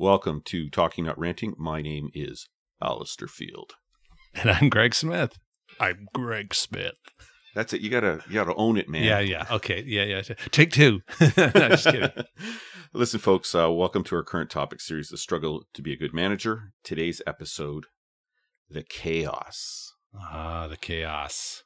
[0.00, 1.54] Welcome to Talking Not Ranting.
[1.58, 2.48] My name is
[2.80, 3.72] Alistair Field.
[4.32, 5.40] And I'm Greg Smith.
[5.80, 6.94] I'm Greg Smith.
[7.56, 7.80] That's it.
[7.80, 9.02] You gotta you gotta own it, man.
[9.02, 9.46] Yeah, yeah.
[9.50, 9.82] Okay.
[9.84, 10.22] Yeah, yeah.
[10.52, 11.00] Take two.
[11.20, 11.28] no,
[11.70, 12.12] just kidding.
[12.92, 16.14] Listen, folks, uh, welcome to our current topic series, The Struggle to Be a Good
[16.14, 16.72] Manager.
[16.84, 17.86] Today's episode,
[18.70, 19.94] The Chaos.
[20.16, 21.64] Ah, the chaos.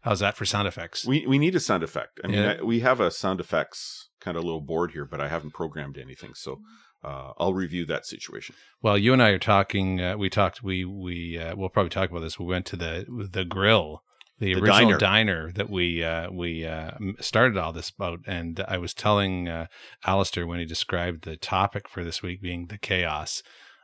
[0.00, 1.06] How's that for sound effects?
[1.06, 2.18] We we need a sound effect.
[2.24, 2.56] I mean, Yeah.
[2.58, 5.52] I, we have a sound effects kind of a little bored here, but I haven't
[5.52, 6.60] programmed anything, so
[7.02, 8.54] uh, I'll review that situation.
[8.82, 10.00] Well, you and I are talking.
[10.00, 10.62] Uh, we talked.
[10.62, 12.38] We we uh, we'll probably talk about this.
[12.38, 14.02] We went to the the grill,
[14.38, 14.98] the, The original diner.
[14.98, 15.52] diner.
[15.52, 18.20] that we uh, we uh, started all this about.
[18.26, 19.66] And I was telling uh,
[20.04, 23.42] Alistair when he described the topic for this week being the chaos.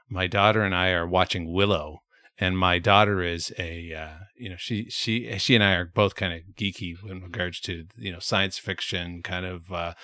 [0.08, 2.00] My daughter and I are watching Willow,
[2.38, 6.14] and my daughter is a uh, you know she she she and I are both
[6.14, 9.72] kind of geeky in regards to you know science fiction kind of.
[9.72, 9.94] Uh,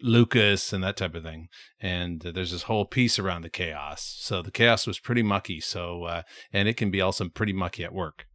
[0.00, 1.48] Lucas and that type of thing
[1.80, 4.16] and uh, there's this whole piece around the chaos.
[4.18, 5.60] So the chaos was pretty mucky.
[5.60, 8.26] So uh, and it can be also pretty mucky at work.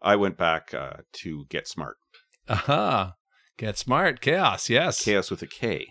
[0.00, 1.96] I went back uh, to Get Smart,
[2.48, 3.14] Aha!
[3.58, 4.70] Get smart, chaos.
[4.70, 5.04] Yes.
[5.04, 5.88] Chaos with a K.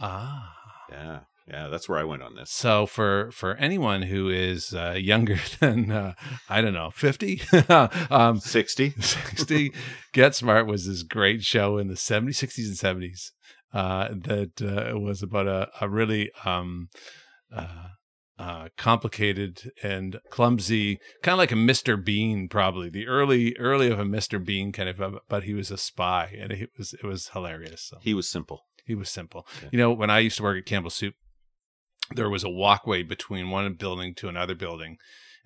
[0.00, 0.52] Ah.
[0.90, 2.50] Yeah, yeah, that's where I went on this.
[2.50, 6.14] So for for anyone who is uh, younger than uh,
[6.48, 7.40] I don't know fifty,
[8.10, 8.90] um, 60.
[9.00, 9.72] 60
[10.12, 13.30] get smart was this great show in the 70s 60s and 70s
[13.74, 16.88] uh, that uh, was about a, a really um,
[17.54, 17.88] uh,
[18.38, 23.98] uh, complicated and clumsy kind of like a mr bean probably the early early of
[24.00, 27.28] a mr bean kind of but he was a spy and it was it was
[27.28, 28.62] hilarious so He was simple.
[28.86, 29.68] he was simple Okay.
[29.72, 31.14] you know when i used to work at campbell soup
[32.16, 34.96] there was a walkway between one building to another building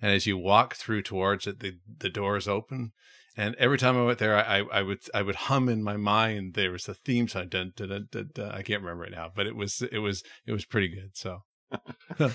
[0.01, 2.91] and as you walk through towards it the, the doors open
[3.37, 6.53] and every time I went there, I, I would I would hum in my mind.
[6.55, 7.47] There was a theme song.
[7.49, 8.51] Dun, dun, dun, dun, dun.
[8.51, 11.11] I can't remember it now, but it was it was it was pretty good.
[11.13, 11.43] So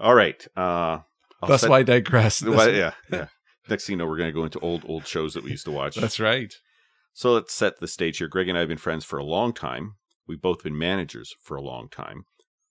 [0.00, 0.46] All right.
[0.56, 1.00] Uh,
[1.42, 2.42] I'll that's set- why I digress.
[2.42, 3.26] Well, yeah, yeah.
[3.68, 5.66] Next thing you know, we're going to go into old, old shows that we used
[5.66, 5.96] to watch.
[5.96, 6.52] That's right.
[7.12, 8.28] So let's set the stage here.
[8.28, 9.96] Greg and I have been friends for a long time.
[10.26, 12.24] We've both been managers for a long time.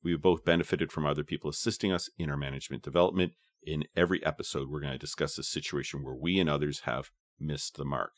[0.03, 3.33] We've both benefited from other people assisting us in our management development.
[3.63, 7.77] In every episode, we're going to discuss a situation where we and others have missed
[7.77, 8.11] the mark.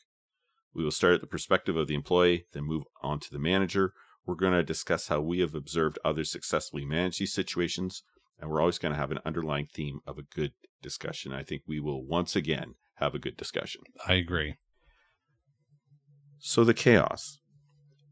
[0.74, 3.92] We will start at the perspective of the employee, then move on to the manager.
[4.24, 8.02] We're going to discuss how we have observed others successfully manage these situations,
[8.38, 11.32] and we're always going to have an underlying theme of a good discussion.
[11.32, 13.82] I think we will once again have a good discussion.
[14.06, 14.56] I agree.
[16.38, 17.38] So, the chaos.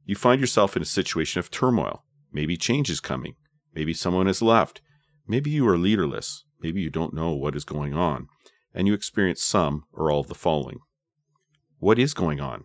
[0.05, 2.05] You find yourself in a situation of turmoil.
[2.33, 3.35] Maybe change is coming.
[3.75, 4.81] Maybe someone has left.
[5.27, 6.45] Maybe you are leaderless.
[6.61, 8.29] Maybe you don't know what is going on.
[8.75, 10.81] And you experience some or all of the following.
[11.81, 12.65] What is going on?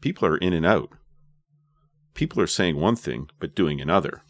[0.00, 0.90] People are in and out.
[2.14, 4.22] People are saying one thing, but doing another.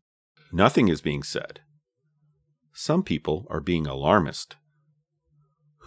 [0.52, 1.60] Nothing is being said.
[2.74, 4.56] Some people are being alarmist.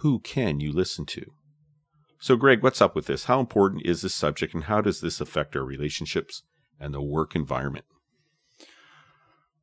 [0.00, 1.32] Who can you listen to?
[2.18, 3.26] So, Greg, what's up with this?
[3.26, 6.42] How important is this subject, and how does this affect our relationships
[6.80, 7.84] and the work environment?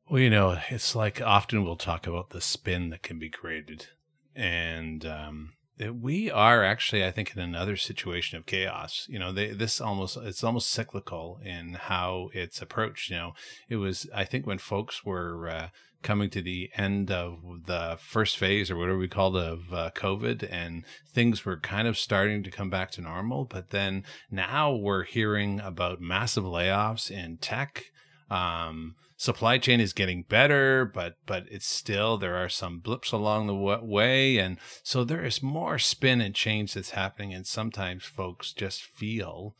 [0.08, 3.88] Well, you know, it's like often we'll talk about the spin that can be created.
[4.34, 5.52] And um,
[5.92, 9.06] we are actually, I think, in another situation of chaos.
[9.08, 13.10] You know, they, this almost, it's almost cyclical in how it's approached.
[13.10, 13.32] You know,
[13.68, 15.68] it was, I think, when folks were uh,
[16.02, 20.46] coming to the end of the first phase or whatever we called of uh, COVID
[20.48, 23.44] and things were kind of starting to come back to normal.
[23.44, 27.86] But then now we're hearing about massive layoffs in tech.
[28.30, 33.46] Um, supply chain is getting better, but but it's still there are some blips along
[33.46, 38.52] the way, and so there is more spin and change that's happening, and sometimes folks
[38.52, 39.56] just feel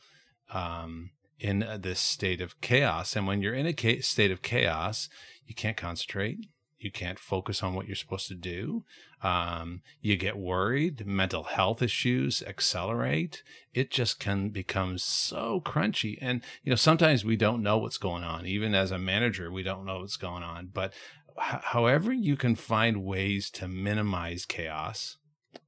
[0.53, 1.09] um,
[1.39, 3.15] in uh, this state of chaos.
[3.15, 5.09] And when you're in a ca- state of chaos,
[5.47, 6.37] you can't concentrate.
[6.77, 8.83] You can't focus on what you're supposed to do.
[9.23, 11.05] Um, you get worried.
[11.07, 13.43] Mental health issues accelerate.
[13.73, 16.17] It just can become so crunchy.
[16.21, 18.45] And, you know, sometimes we don't know what's going on.
[18.45, 20.69] Even as a manager, we don't know what's going on.
[20.73, 20.93] But
[21.37, 25.17] h- however you can find ways to minimize chaos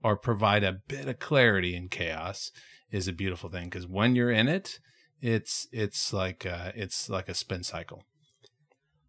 [0.04, 2.52] or provide a bit of clarity in chaos
[2.92, 3.66] is a beautiful thing.
[3.66, 4.80] Because when you're in it,
[5.22, 8.04] it's it's like it's like a spin cycle.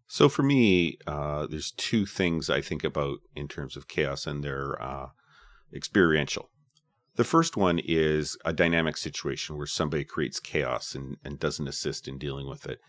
[0.08, 4.43] So, for me, uh, there's two things I think about in terms of chaos, and
[4.43, 5.08] they're uh,
[5.72, 6.49] experiential.
[7.16, 12.08] The first one is a dynamic situation where somebody creates chaos and, and doesn't assist
[12.08, 12.81] in dealing with it.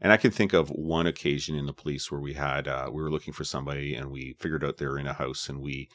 [0.00, 3.02] And I can think of one occasion in the police where we had uh, we
[3.02, 5.88] were looking for somebody and we figured out they were in a house and we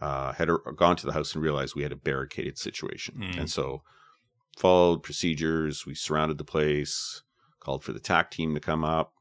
[0.00, 3.16] uh, had gone to the house and realized we had a barricaded situation.
[3.18, 3.40] Mm.
[3.40, 3.82] And so
[4.56, 5.84] followed procedures.
[5.84, 7.22] We surrounded the place,
[7.60, 9.12] called for the TAC team to come up,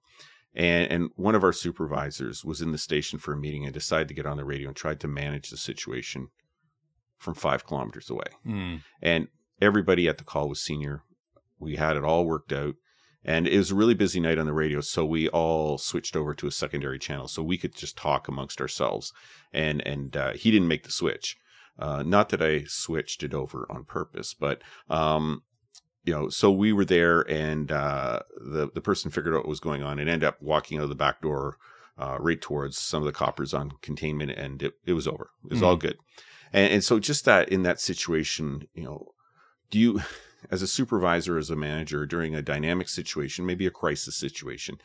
[0.54, 4.08] And, and one of our supervisors was in the station for a meeting and decided
[4.10, 6.28] to get on the radio and tried to manage the situation
[7.18, 8.26] from five kilometers away.
[8.46, 8.82] Mm.
[9.02, 9.28] And
[9.62, 11.04] everybody at the call was senior.
[11.60, 12.76] We had it all worked out.
[13.24, 16.34] And it was a really busy night on the radio, so we all switched over
[16.34, 19.14] to a secondary channel so we could just talk amongst ourselves.
[19.54, 21.38] And and uh, he didn't make the switch.
[21.78, 25.44] Uh, not that I switched it over on purpose, but um,
[26.04, 29.60] you know, so we were there, and uh, the the person figured out what was
[29.60, 31.58] going on and ended up walking out of the back door
[31.98, 35.30] uh, right towards some of the coppers on containment, and it, it was over.
[35.46, 35.98] It was all good.
[36.52, 39.14] And, and so just that in that situation, you know,
[39.70, 40.02] do you
[40.52, 44.80] as a supervisor, as a manager, during a dynamic situation, maybe a crisis situation,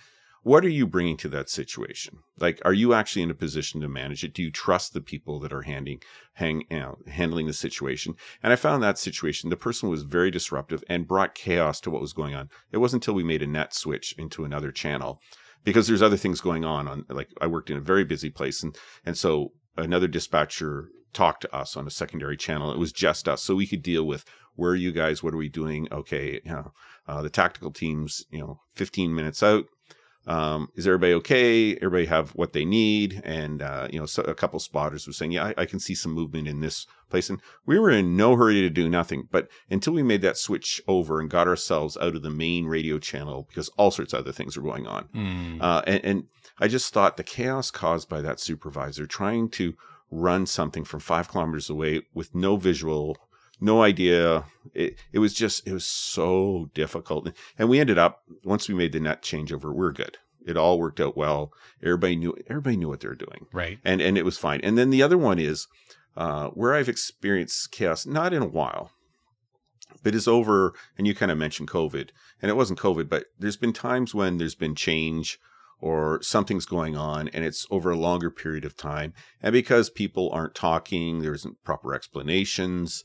[0.47, 2.21] what are you bringing to that situation?
[2.39, 4.33] Like, are you actually in a position to manage it?
[4.33, 6.01] Do you trust the people that are handing,
[6.35, 8.15] hang, know, handling the situation?
[8.45, 12.01] And I found that situation, the person was very disruptive and brought chaos to what
[12.01, 12.49] was going on.
[12.71, 15.21] It wasn't until we made a net switch into another channel
[15.65, 16.87] because there's other things going on.
[16.87, 21.41] On like, I worked in a very busy place, and and so another dispatcher talked
[21.41, 22.71] to us on a secondary channel.
[22.71, 25.25] It was just us, so we could deal with where are you guys?
[25.25, 25.89] What are we doing?
[25.91, 26.73] Okay, you know,
[27.09, 29.67] uh, the tactical teams, you know, 15 minutes out.
[30.27, 31.77] Um, is everybody okay?
[31.77, 33.21] Everybody have what they need?
[33.25, 35.95] And, uh, you know, so a couple spotters were saying, yeah, I, I, can see
[35.95, 37.31] some movement in this place.
[37.31, 39.29] And we were in no hurry to do nothing.
[39.31, 42.99] But until we made that switch over and got ourselves out of the main radio
[42.99, 45.09] channel, because all sorts of other things were going on.
[45.15, 45.63] Mm.
[45.63, 46.25] Uh, and, and
[46.59, 49.75] I just thought the chaos caused by that supervisor trying to
[50.11, 53.17] run something from five kilometers away with no visual
[53.61, 54.45] no idea.
[54.75, 57.33] It, it was just, it was so difficult.
[57.59, 60.19] And we ended up, once we made the net changeover, we are good.
[60.47, 61.53] It all worked out well.
[61.83, 63.47] Everybody knew, everybody knew what they were doing.
[63.53, 63.79] Right.
[63.85, 64.61] And, and it was fine.
[64.63, 65.67] And then the other one is,
[66.17, 68.93] uh, where I've experienced chaos, not in a while,
[70.03, 70.73] but is over.
[70.97, 72.11] And you kind of mentioned COVID
[72.41, 75.39] and it wasn't COVID, but there's been times when there's been change
[75.81, 79.13] or something's going on and it's over a longer period of time.
[79.43, 83.03] And because people aren't talking, there isn't proper explanations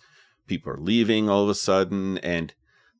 [0.51, 2.53] people are leaving all of a sudden and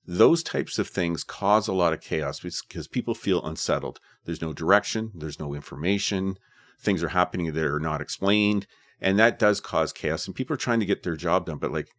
[0.08, 4.00] those types of things cause a lot of chaos because people feel unsettled.
[4.24, 6.38] There's no direction there's no information
[6.80, 8.68] things are happening that are not explained
[9.02, 11.74] and that does cause chaos and people are trying to get their job done but
[11.74, 11.90] like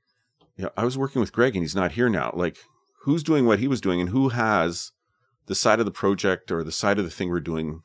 [0.57, 2.33] you know i was working with greg and he's not here now.
[2.35, 2.57] Like
[3.03, 4.93] who's doing what he was doing and who has
[5.47, 7.83] the side of the project or the side of the thing we're doing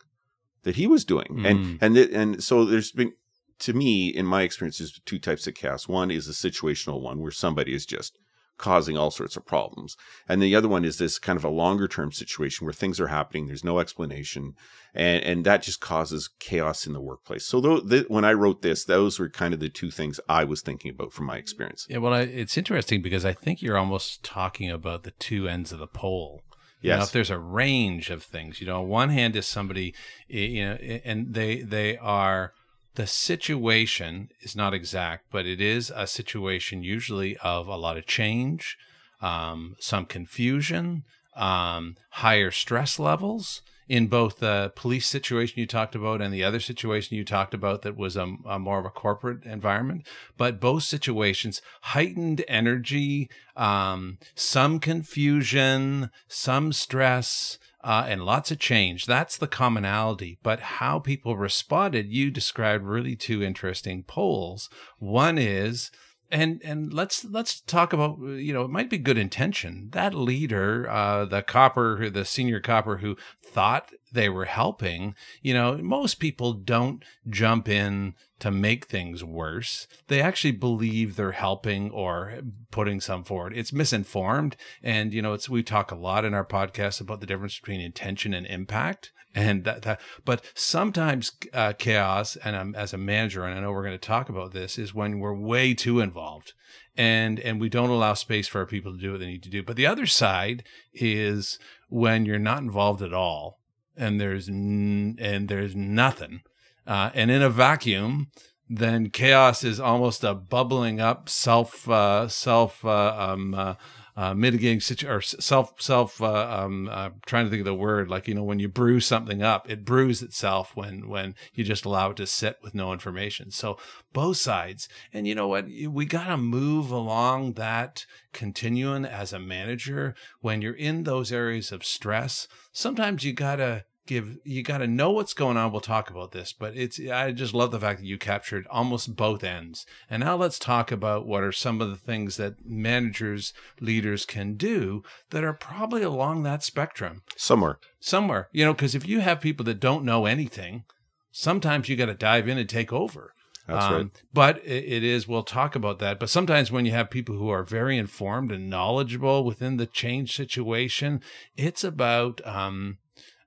[0.64, 1.28] that he was doing?
[1.31, 1.46] Mm.
[1.50, 3.12] and and th- and so there's been
[3.59, 5.88] to me, in my experience, there's two types of chaos.
[5.88, 8.18] One is a situational one where somebody is just
[8.57, 9.95] causing all sorts of problems.
[10.27, 13.07] And the other one is this kind of a longer term situation where things are
[13.07, 14.54] happening, there's no explanation,
[14.94, 17.45] and, and that just causes chaos in the workplace.
[17.45, 20.44] So th- th- when I wrote this, those were kind of the two things I
[20.44, 21.86] was thinking about from my experience.
[21.89, 25.71] Yeah, well, I, it's interesting because I think you're almost talking about the two ends
[25.71, 26.42] of the pole.
[26.80, 26.92] Yes.
[26.92, 29.95] You know, if there's a range of things, you know, one hand is somebody,
[30.27, 32.54] you know, and they they are
[32.97, 38.07] the situation is not exact, but it is a situation usually of a lot of
[38.07, 38.75] change,
[39.21, 41.03] um, some confusion,
[41.35, 46.59] um, higher stress levels in both the police situation you talked about and the other
[46.59, 50.07] situation you talked about that was a, a more of a corporate environment.
[50.35, 59.06] But both situations, heightened energy, um, some confusion, some stress, uh, and lots of change.
[59.06, 60.40] That's the commonality.
[60.44, 64.69] But how people responded, you described really two interesting poles.
[65.00, 65.92] One is,
[66.30, 70.90] and and let's let's talk about you know it might be good intention that leader
[70.90, 76.54] uh the copper the senior copper who thought they were helping you know most people
[76.54, 82.39] don't jump in to make things worse they actually believe they're helping or
[82.71, 83.53] putting some forward.
[83.56, 84.56] It's misinformed.
[84.81, 87.81] And you know it's we talk a lot in our podcast about the difference between
[87.81, 89.11] intention and impact.
[89.35, 93.71] And that, that but sometimes uh, chaos and um, as a manager and i know
[93.71, 96.53] we're going to talk about this is when we're way too involved.
[96.95, 99.49] And and we don't allow space for our people to do what they need to
[99.49, 99.63] do.
[99.63, 100.63] But the other side
[100.94, 103.59] is when you're not involved at all
[103.95, 106.41] and there's n- and there's nothing
[106.87, 108.27] uh, and in a vacuum
[108.69, 113.75] then chaos is almost a bubbling up self uh, self uh, um, uh,
[114.17, 118.09] uh, mitigating situation or self self uh, um, uh, trying to think of the word
[118.09, 121.85] like you know when you brew something up it brews itself when when you just
[121.85, 123.51] allow it to sit with no information.
[123.51, 123.77] So
[124.13, 124.89] both sides.
[125.13, 125.67] And you know what?
[125.67, 130.15] We got to move along that continuum as a manager.
[130.41, 134.87] When you're in those areas of stress sometimes you got to give you got to
[134.87, 137.99] know what's going on we'll talk about this but it's i just love the fact
[137.99, 141.90] that you captured almost both ends and now let's talk about what are some of
[141.90, 147.80] the things that managers leaders can do that are probably along that spectrum Somewhere.
[147.99, 150.85] somewhere you know because if you have people that don't know anything
[151.31, 153.33] sometimes you got to dive in and take over
[153.68, 154.23] That's um, right.
[154.33, 156.19] But it, it is, we'll talk about that.
[156.19, 160.35] But sometimes when you have people who are very informed and knowledgeable within the change
[160.35, 161.21] situation,
[161.57, 162.97] it's about um,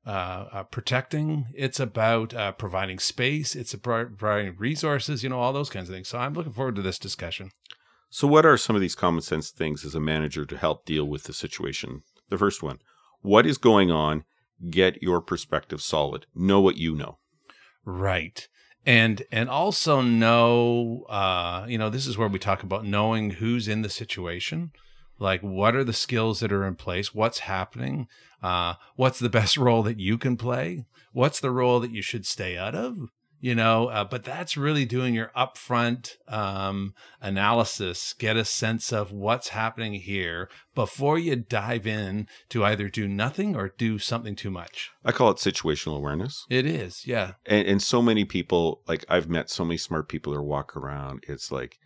[0.06, 5.52] uh, uh, protecting, it's about uh, providing space, it's about providing resources, you know, all
[5.52, 6.08] those kinds of things.
[6.08, 7.50] So I'm looking forward to this discussion.
[8.08, 11.04] So, what are some of these common sense things as a manager to help deal
[11.04, 12.02] with the situation?
[12.28, 12.78] The first one
[13.22, 14.24] what is going on?
[14.68, 16.26] Get your perspective solid.
[16.34, 17.18] Know what you know.
[17.84, 18.48] Right.
[18.84, 23.68] And and also know uh you know this is where we talk about knowing who's
[23.68, 24.72] in the situation
[25.20, 27.14] like what are the skills that are in place?
[27.14, 28.08] What's happening?
[28.42, 30.86] Uh what's the best role that you can play?
[31.12, 32.96] What's the role that you should stay out of?
[33.42, 38.14] You know uh, but that's really doing your upfront um analysis.
[38.18, 43.54] Get a sense of what's happening here before you dive in to either do nothing
[43.54, 44.90] or do something too much.
[45.04, 46.46] I call it situational awareness.
[46.50, 47.32] it is yeah.
[47.46, 51.24] And, and so many people, like I've met so many smart people who walk around.
[51.28, 51.76] It's like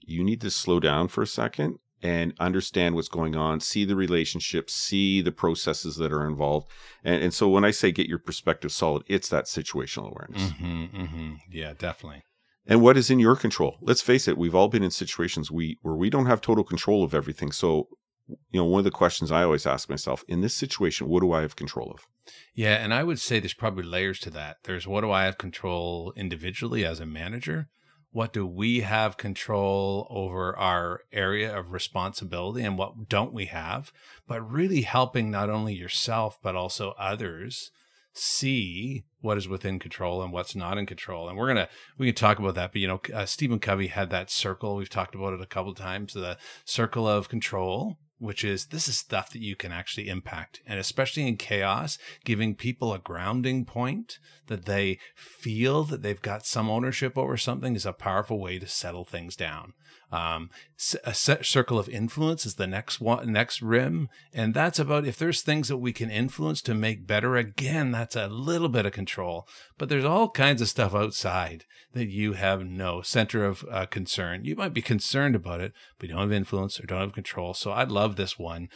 [0.00, 3.96] you need to slow down for a second and understand what's going on, see the
[3.96, 6.68] relationships, see the processes that are involved.
[7.02, 10.52] And, and so when I say get your perspective solid, it's that situational awareness.
[10.52, 11.34] Mm-hmm, mm-hmm.
[11.50, 12.22] Yeah, definitely.
[12.66, 13.78] And what is in your control?
[13.80, 17.04] Let's face it, we've all been in situations we where we don't have total control
[17.04, 17.52] of everything.
[17.52, 17.88] So,
[18.28, 21.32] you know, one of the questions I always ask myself, in this situation, what do
[21.32, 22.06] I have control of?
[22.54, 24.58] Yeah, and I would say there's probably layers to that.
[24.64, 27.68] There's what do I have control individually as a manager?
[28.14, 33.92] What do we have control over our area of responsibility and what don't we have?
[34.28, 37.72] But really helping not only yourself, but also others
[38.12, 41.28] see what is within control and what's not in control.
[41.28, 41.68] And we're to,
[41.98, 42.70] we can talk about that.
[42.70, 44.76] But, you know, uh, Stephen Covey had that circle.
[44.76, 48.96] We've talked about it a couple times the circle of control, which is this is
[48.96, 50.60] stuff that you can actually impact.
[50.66, 56.46] And especially in chaos, giving people a grounding point that they feel that they've got
[56.46, 59.72] some ownership over something is a powerful way to settle things down.
[60.14, 60.50] Um,
[61.02, 64.08] a set circle of influence is the next one, next rim.
[64.32, 68.14] And that's about if there's things that we can influence to make better, again, that's
[68.14, 69.48] a little bit of control.
[69.76, 74.44] But there's all kinds of stuff outside that you have no center of uh, concern.
[74.44, 77.52] You might be concerned about it, but you don't have influence or don't have control.
[77.52, 78.68] So I love this one.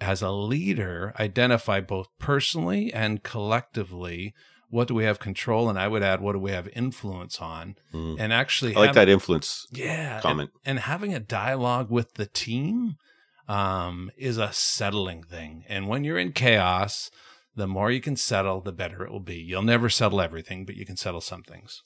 [0.00, 4.32] As a leader, identify both personally and collectively
[4.74, 7.76] what do we have control, and I would add what do we have influence on,
[7.92, 8.16] Mm.
[8.18, 10.50] and actually I like that influence yeah, and- comment.
[10.64, 12.96] and, having a dialogue with the team
[13.46, 15.64] um, is a settling thing.
[15.68, 17.10] And when you're in chaos,
[17.54, 19.36] the more you can settle, the better it will be.
[19.36, 21.82] You'll never settle everything, but you can settle some things.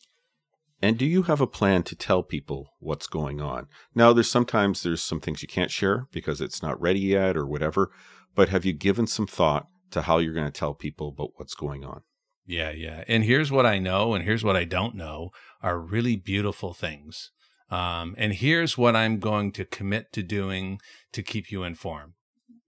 [0.80, 3.66] And do you have a plan to tell people what's going on?
[3.94, 7.44] Now, there's sometimes there's some things you can't share because it's not ready yet or
[7.44, 7.90] whatever.
[8.36, 11.54] But have you given some thought to how you're going to tell people about what's
[11.54, 12.02] going on?
[12.48, 13.04] Yeah, yeah.
[13.06, 15.30] And here's what I know, and here's what I don't know
[15.62, 17.30] are really beautiful things.
[17.70, 20.80] Um, and here's what I'm going to commit to doing
[21.12, 22.14] to keep you informed.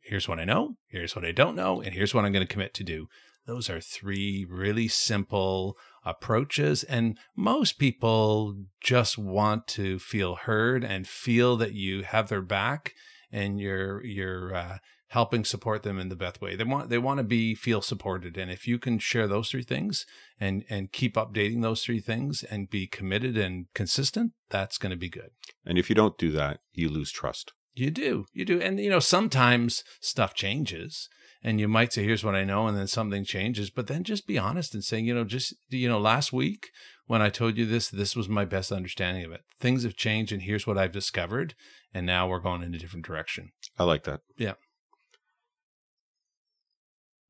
[0.02, 2.52] Here's what I know, here's what I don't know, and here's what I'm going to
[2.52, 3.06] commit to do.
[3.46, 6.84] Those are three really simple approaches.
[6.84, 12.92] And most people just want to feel heard and feel that you have their back
[13.32, 14.78] and you're, you're, uh,
[15.10, 16.54] helping support them in the best way.
[16.54, 19.62] They want they want to be feel supported, and if you can share those three
[19.62, 20.06] things
[20.38, 24.96] and and keep updating those three things and be committed and consistent, that's going to
[24.96, 25.30] be good.
[25.64, 27.52] And if you don't do that, you lose trust.
[27.74, 31.08] You do, you do, and you know sometimes stuff changes,
[31.42, 33.70] and you might say, "Here's what I know," and then something changes.
[33.70, 36.68] But then just be honest and say, you know, just you know, last week
[37.06, 39.40] when I told you this, this was my best understanding of it.
[39.58, 41.54] Things have changed, and here's what I've discovered,
[41.92, 43.50] and now we're going in a different direction.
[43.76, 44.20] I like that.
[44.36, 44.54] Yeah.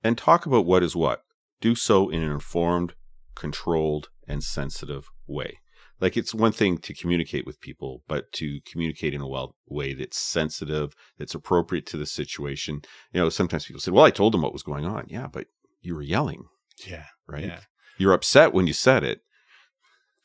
[0.03, 1.23] And talk about what is what.
[1.61, 2.95] Do so in an informed,
[3.35, 5.59] controlled, and sensitive way.
[6.01, 9.93] Like it's one thing to communicate with people, but to communicate in a well way
[9.93, 12.83] that's sensitive, that's appropriate to the situation.
[13.13, 15.49] You know, sometimes people say, "Well, I told them what was going on." Yeah, but
[15.83, 16.45] you were yelling,
[16.87, 17.45] Yeah, right?
[17.45, 17.61] yeah.
[17.99, 19.21] You're upset when you said it.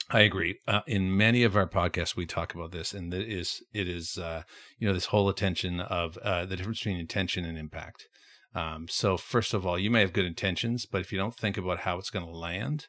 [0.10, 0.60] I agree.
[0.68, 4.18] Uh, in many of our podcasts, we talk about this, and it is it is
[4.18, 4.44] uh,
[4.78, 8.08] you know this whole attention of uh, the difference between intention and impact.
[8.56, 11.58] Um, so first of all, you may have good intentions, but if you don't think
[11.58, 12.88] about how it's going to land,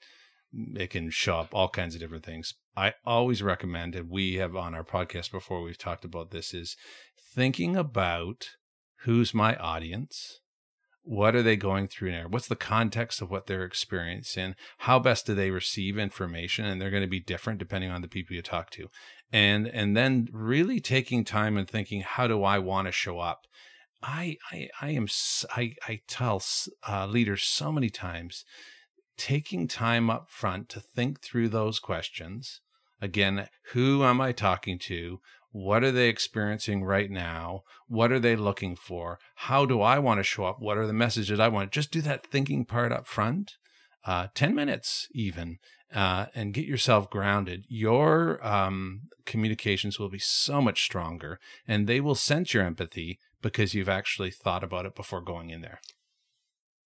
[0.77, 2.55] it can show up all kinds of different things.
[2.77, 6.77] I always recommend, and we have on our podcast before we've talked about this, is
[7.35, 8.51] thinking about
[9.01, 10.39] who's my audience,
[11.09, 12.27] What are they going through now?
[12.29, 14.57] What's the context of what they're experiencing?
[14.79, 16.65] How best do they receive information?
[16.65, 18.89] And they're going to be different depending on the people you talk to.
[19.33, 23.47] And and then really taking time and thinking, how do I want to show up?
[24.03, 25.07] I I I am
[25.57, 26.43] I I tell
[26.89, 28.45] uh, leaders so many times,
[29.17, 32.61] taking time up front to think through those questions.
[33.01, 35.21] Again, who am I talking to?
[35.53, 37.63] What are they experiencing right now?
[37.89, 39.19] What are they looking for?
[39.37, 40.57] How do I want to show up?
[40.61, 41.73] What are the messages I want?
[41.73, 43.53] Just do that thinking part up front,
[44.05, 45.59] uh, 10 minutes even,
[45.95, 47.65] uh, and get yourself grounded.
[47.69, 53.75] Your um, communications will be so much stronger and they will sense your empathy because
[53.75, 55.81] you've actually thought about it before going in there.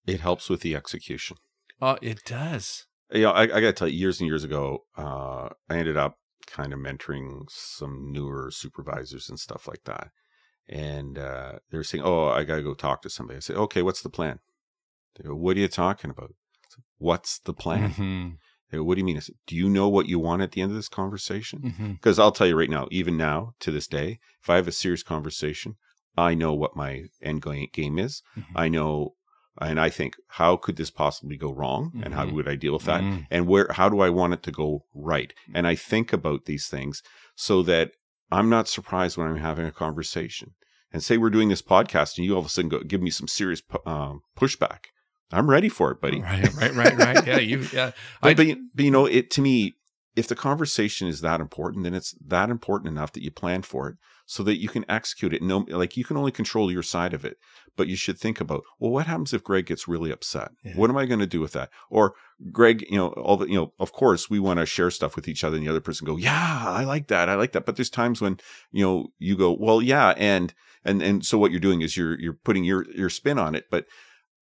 [0.06, 1.38] It helps with the execution.
[1.80, 2.84] Oh, it does.
[3.10, 5.76] Yeah, you know, I, I got to tell you, years and years ago, uh, I
[5.76, 10.10] ended up kind of mentoring some newer supervisors and stuff like that.
[10.68, 13.56] And uh, they were saying, "Oh, I got to go talk to somebody." I said,
[13.56, 14.40] "Okay, what's the plan?"
[15.16, 16.34] They go, "What are you talking about?"
[16.68, 17.90] Said, what's the plan?
[17.90, 18.28] Mm-hmm.
[18.70, 20.52] They go, "What do you mean?" I said, "Do you know what you want at
[20.52, 22.22] the end of this conversation?" Because mm-hmm.
[22.22, 25.02] I'll tell you right now, even now to this day, if I have a serious
[25.02, 25.76] conversation,
[26.20, 28.22] I know what my end game is.
[28.36, 28.58] Mm-hmm.
[28.58, 29.14] I know
[29.60, 32.00] and I think, how could this possibly go wrong?
[32.02, 32.36] And how mm-hmm.
[32.36, 33.02] would I deal with that?
[33.02, 33.22] Mm-hmm.
[33.30, 35.34] And where, how do I want it to go right?
[35.54, 37.02] And I think about these things
[37.34, 37.92] so that
[38.30, 40.52] I'm not surprised when I'm having a conversation.
[40.92, 43.10] And say we're doing this podcast, and you all of a sudden go, give me
[43.10, 44.86] some serious um, pushback.
[45.30, 46.20] I'm ready for it, buddy.
[46.20, 47.26] Right, right, right, right.
[47.26, 47.92] Yeah, you, yeah.
[48.22, 49.76] but, but, but you know, it to me,
[50.16, 53.88] if the conversation is that important, then it's that important enough that you plan for
[53.88, 55.42] it so that you can execute it.
[55.42, 57.36] No, like you can only control your side of it,
[57.76, 60.50] but you should think about, well, what happens if Greg gets really upset?
[60.64, 60.74] Yeah.
[60.74, 61.70] What am I going to do with that?
[61.90, 62.14] Or
[62.52, 65.28] Greg, you know, all the, you know, of course we want to share stuff with
[65.28, 67.28] each other and the other person go, yeah, I like that.
[67.28, 67.66] I like that.
[67.66, 68.38] But there's times when,
[68.72, 70.14] you know, you go, well, yeah.
[70.16, 73.54] And, and, and so what you're doing is you're, you're putting your, your spin on
[73.54, 73.66] it.
[73.70, 73.86] But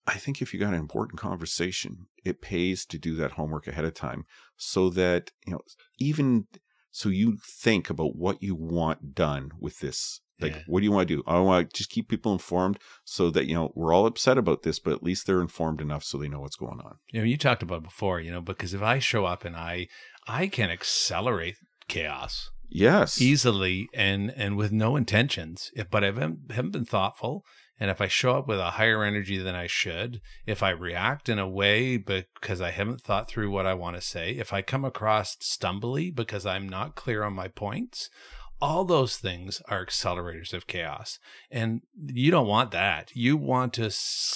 [0.07, 3.85] I think if you got an important conversation, it pays to do that homework ahead
[3.85, 5.61] of time so that, you know,
[5.99, 6.47] even
[6.91, 10.21] so you think about what you want done with this.
[10.39, 10.61] Like, yeah.
[10.67, 11.23] what do you want to do?
[11.25, 14.63] I want to just keep people informed so that, you know, we're all upset about
[14.63, 16.97] this, but at least they're informed enough so they know what's going on.
[17.11, 19.87] You know, you talked about before, you know, because if I show up and I,
[20.27, 21.55] I can accelerate
[21.87, 27.45] chaos yes easily and and with no intentions if, but i haven't, haven't been thoughtful
[27.79, 31.27] and if I show up with a higher energy than I should, if I react
[31.27, 34.61] in a way because I haven't thought through what I want to say, if I
[34.61, 38.09] come across stumbly because I'm not clear on my points,
[38.61, 41.19] all those things are accelerators of chaos.
[41.51, 43.11] And you don't want that.
[43.13, 43.91] You want to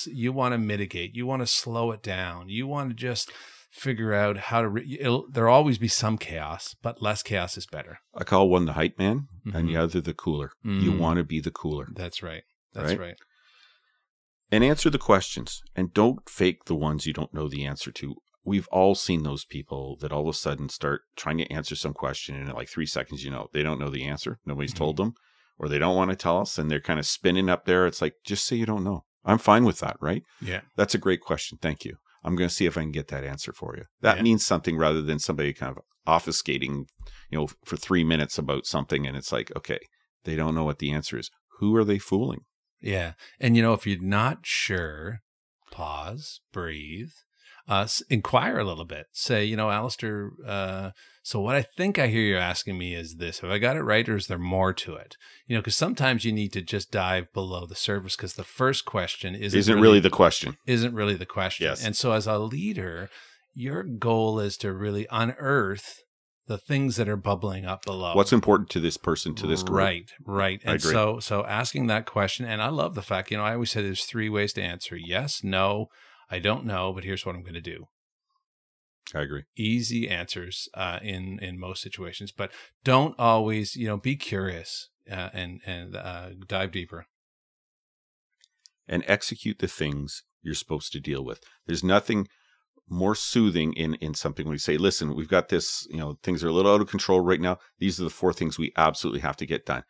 [0.08, 1.16] you want to mitigate.
[1.16, 2.50] You want to slow it down.
[2.50, 3.32] You want to just
[3.72, 8.00] figure out how to re- there'll always be some chaos but less chaos is better.
[8.14, 9.56] I call one the hype man mm-hmm.
[9.56, 10.52] and the other the cooler.
[10.66, 10.84] Mm-hmm.
[10.84, 11.88] you want to be the cooler.
[11.96, 12.44] That's right.
[12.74, 13.00] That's right?
[13.00, 13.18] right
[14.52, 18.16] and answer the questions and don't fake the ones you don't know the answer to.
[18.44, 21.94] We've all seen those people that all of a sudden start trying to answer some
[21.94, 24.40] question and in like three seconds, you know, they don't know the answer.
[24.46, 24.84] Nobody's mm-hmm.
[24.84, 25.14] told them
[25.60, 27.86] or they don't want to tell us and they're kind of spinning up there.
[27.86, 29.04] It's like, just say you don't know.
[29.26, 30.24] I'm fine with that, right?
[30.42, 30.62] Yeah.
[30.78, 31.60] That's a great question.
[31.62, 31.98] Thank you.
[32.24, 33.84] I'm going to see if I can get that answer for you.
[34.02, 34.24] That yeah.
[34.24, 36.86] means something rather than somebody kind of obfuscating,
[37.30, 39.06] you know, for three minutes about something.
[39.06, 39.80] And it's like, okay,
[40.24, 41.30] they don't know what the answer is.
[41.60, 42.42] Who are they fooling?
[42.82, 43.14] Yeah.
[43.40, 45.22] And, you know, if you're not sure,
[45.72, 47.12] pause, breathe,
[47.70, 49.06] uh, inquire a little bit.
[49.12, 53.18] Say, you know, Alistair, uh, so what I think I hear you asking me is
[53.18, 55.16] this: Have I got it right, or is there more to it?
[55.46, 58.86] You know, because sometimes you need to just dive below the surface because the first
[58.86, 60.58] question isn't, isn't really, really, the question.
[60.66, 61.66] Isn't really the question.
[61.66, 61.86] Yes.
[61.86, 63.10] And so, as a leader,
[63.54, 66.00] your goal is to really unearth
[66.50, 68.16] the things that are bubbling up below.
[68.16, 69.78] What's important to this person, to this group?
[69.78, 70.60] Right, right.
[70.66, 73.70] And so so asking that question, and I love the fact, you know, I always
[73.70, 74.98] say there's three ways to answer.
[74.98, 75.90] Yes, no,
[76.30, 77.86] I don't know, but here's what I'm gonna do.
[79.14, 79.44] I agree.
[79.56, 82.52] Easy answers uh, in in most situations, but
[82.84, 87.06] don't always, you know, be curious uh, and and uh, dive deeper.
[88.88, 91.42] And execute the things you're supposed to deal with.
[91.68, 92.28] There's nothing
[92.90, 96.44] more soothing in in something when we say listen we've got this you know things
[96.44, 97.58] are a little out of control right now.
[97.80, 99.84] These are the four things we absolutely have to get done.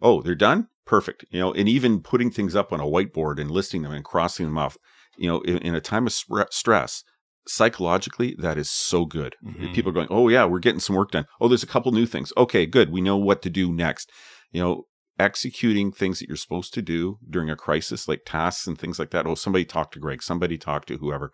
[0.00, 0.68] Oh they're done?
[0.86, 1.24] Perfect.
[1.30, 4.46] You know and even putting things up on a whiteboard and listing them and crossing
[4.46, 4.76] them off
[5.16, 7.04] you know in, in a time of stress
[7.46, 9.36] psychologically that is so good.
[9.44, 9.72] Mm-hmm.
[9.72, 11.26] people are going oh yeah we're getting some work done.
[11.40, 12.32] Oh there's a couple new things.
[12.36, 12.90] Okay good.
[12.90, 14.10] We know what to do next.
[14.52, 14.84] You know
[15.18, 19.10] executing things that you're supposed to do during a crisis like tasks and things like
[19.10, 19.26] that.
[19.26, 20.22] Oh somebody talk to greg.
[20.22, 21.32] Somebody talk to whoever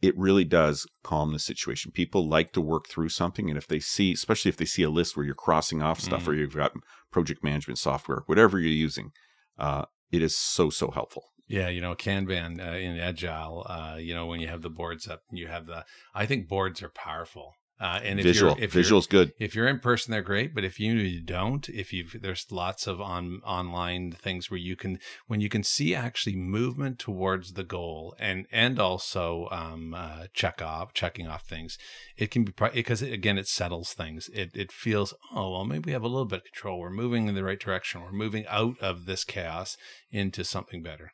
[0.00, 1.90] it really does calm the situation.
[1.90, 3.48] People like to work through something.
[3.48, 6.24] And if they see, especially if they see a list where you're crossing off stuff
[6.24, 6.28] mm.
[6.28, 6.72] or you've got
[7.10, 9.10] project management software, whatever you're using,
[9.58, 11.24] uh, it is so, so helpful.
[11.48, 15.08] Yeah, you know, Kanban uh, in Agile, uh, you know, when you have the boards
[15.08, 15.86] up, you have the.
[16.14, 17.54] I think boards are powerful.
[17.80, 18.56] Uh, and if Visual.
[18.56, 19.32] you're, if Visual's good.
[19.38, 20.52] You're, if you're in person, they're great.
[20.52, 24.98] But if you don't, if you there's lots of on online things where you can
[25.28, 30.60] when you can see actually movement towards the goal and and also um, uh, check
[30.60, 31.78] off checking off things,
[32.16, 34.28] it can be because it, again it settles things.
[34.34, 36.80] It it feels oh well maybe we have a little bit of control.
[36.80, 38.02] We're moving in the right direction.
[38.02, 39.76] We're moving out of this chaos
[40.10, 41.12] into something better.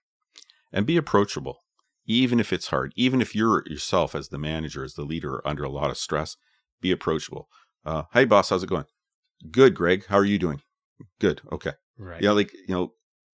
[0.73, 1.59] And be approachable,
[2.07, 2.93] even if it's hard.
[2.97, 6.37] Even if you're yourself as the manager, as the leader, under a lot of stress
[6.85, 7.49] be approachable.
[7.85, 8.85] Uh, hey, boss, how's it going?
[9.51, 10.05] Good, Greg.
[10.07, 10.61] How are you doing?
[11.19, 11.41] Good.
[11.51, 11.73] Okay.
[11.99, 12.23] Right.
[12.23, 12.93] Yeah, like, you know,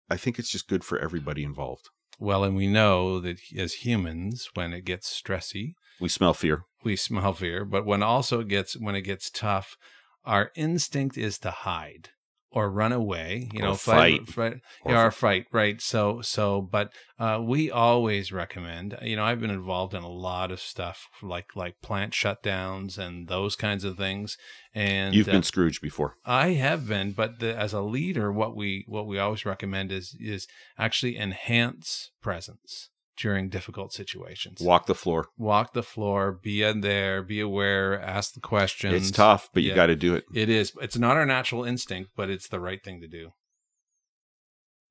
[0.08, 1.90] I think it's just good for everybody involved.
[2.20, 6.66] Well, and we know that as humans, when it gets stressy, we smell fear.
[6.84, 9.78] We smell fear, but when also it gets when it gets tough,
[10.26, 12.10] our instinct is to hide
[12.52, 15.80] or run away, you or know, fight, fight, fight or, or fight, right?
[15.82, 18.98] So, so, but uh, we always recommend.
[19.02, 23.28] You know, I've been involved in a lot of stuff like like plant shutdowns and
[23.28, 24.38] those kinds of things.
[24.74, 26.16] And you've uh, been Scrooge before.
[26.26, 30.16] I have been, but the, as a leader, what we what we always recommend is
[30.20, 34.62] is actually enhance presence during difficult situations.
[34.62, 35.28] Walk the floor.
[35.38, 36.32] Walk the floor.
[36.32, 37.22] Be in there.
[37.22, 38.02] Be aware.
[38.02, 38.94] Ask the questions.
[38.94, 40.26] It's tough, but you got to do it.
[40.34, 40.72] It is.
[40.82, 43.32] It's not our natural instinct, but it's the right thing to do.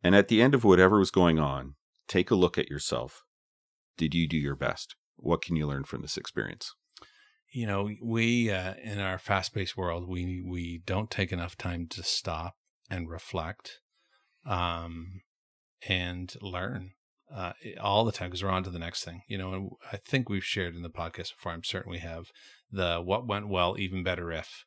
[0.03, 1.75] And at the end of whatever was going on,
[2.07, 3.25] take a look at yourself.
[3.97, 4.95] Did you do your best?
[5.17, 6.75] What can you learn from this experience?
[7.51, 12.03] You know, we uh, in our fast-paced world, we we don't take enough time to
[12.03, 12.57] stop
[12.91, 13.81] and reflect,
[14.47, 15.23] um,
[15.89, 16.93] and learn
[17.35, 19.23] uh, all the time because we're on to the next thing.
[19.29, 21.53] You know, and I think we've shared in the podcast before.
[21.53, 22.27] I'm certain we have
[22.71, 24.65] the what went well, even better if.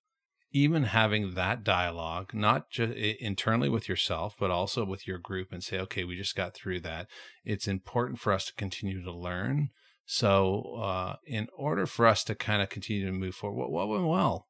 [0.53, 5.63] Even having that dialogue, not just internally with yourself, but also with your group, and
[5.63, 7.07] say, okay, we just got through that.
[7.45, 9.69] It's important for us to continue to learn.
[10.05, 13.87] So, uh, in order for us to kind of continue to move forward, what, what
[13.87, 14.47] went well,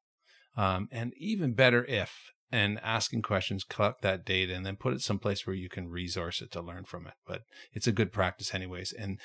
[0.56, 5.00] um, and even better if and asking questions, collect that data, and then put it
[5.00, 7.14] someplace where you can resource it to learn from it.
[7.26, 8.92] But it's a good practice, anyways.
[8.92, 9.18] And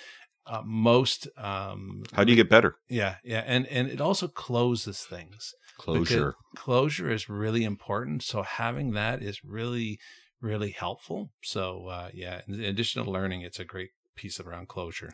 [0.48, 2.78] uh, most um, how do you get better?
[2.88, 5.54] Yeah, yeah, and and it also closes things.
[5.78, 6.36] Closure.
[6.56, 8.24] Closure is really important.
[8.24, 10.00] So having that is really
[10.40, 11.32] really helpful.
[11.44, 15.12] So uh, yeah, in addition to learning, it's a great piece around closure.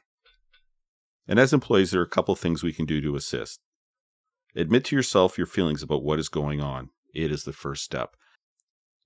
[1.28, 3.60] And as employees, there are a couple things we can do to assist.
[4.56, 8.16] Admit to yourself your feelings about what is going on it is the first step.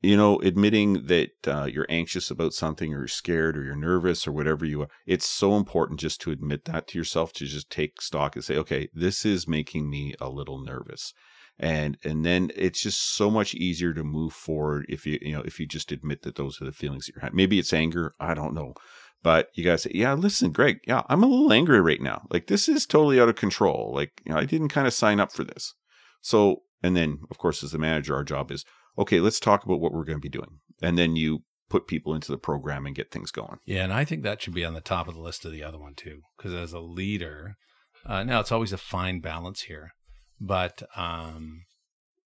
[0.01, 4.27] You know, admitting that uh, you're anxious about something or you're scared or you're nervous
[4.27, 7.71] or whatever you are, it's so important just to admit that to yourself, to just
[7.71, 11.13] take stock and say, okay, this is making me a little nervous.
[11.59, 15.41] And and then it's just so much easier to move forward if you you know
[15.41, 17.35] if you just admit that those are the feelings that you're having.
[17.35, 18.75] Maybe it's anger, I don't know.
[19.23, 22.27] But you gotta say, yeah, listen, Greg, yeah, I'm a little angry right now.
[22.29, 23.91] Like this is totally out of control.
[23.93, 25.73] Like, you know, I didn't kind of sign up for this.
[26.21, 28.65] So and then, of course, as the manager, our job is
[28.97, 30.59] okay, let's talk about what we're going to be doing.
[30.81, 33.57] And then you put people into the program and get things going.
[33.65, 33.83] Yeah.
[33.83, 35.77] And I think that should be on the top of the list of the other
[35.77, 36.21] one, too.
[36.37, 37.57] Because as a leader,
[38.05, 39.91] uh, now it's always a fine balance here,
[40.39, 41.63] but um,